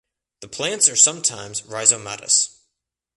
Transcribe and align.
The 0.39 0.47
plants 0.47 0.89
are 0.89 0.95
sometimes 0.95 1.61
rhizomatous. 1.61 2.55